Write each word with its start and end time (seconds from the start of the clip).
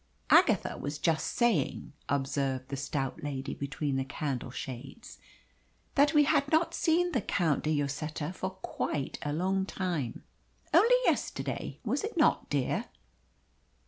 "Agatha 0.31 0.79
was 0.79 0.97
just 0.97 1.27
saying," 1.27 1.93
observed 2.09 2.69
the 2.69 2.75
stout 2.75 3.21
lady 3.23 3.53
between 3.53 3.97
the 3.97 4.03
candle 4.03 4.49
shades, 4.49 5.19
"that 5.93 6.11
we 6.15 6.23
had 6.23 6.51
not 6.51 6.73
seen 6.73 7.11
the 7.11 7.21
Count 7.21 7.63
de 7.63 7.69
Lloseta 7.77 8.33
for 8.33 8.49
quite 8.49 9.19
a 9.21 9.31
long 9.31 9.63
time. 9.63 10.23
Only 10.73 10.95
yesterday, 11.05 11.77
was 11.83 12.03
it 12.03 12.17
not, 12.17 12.49
dear?" 12.49 12.85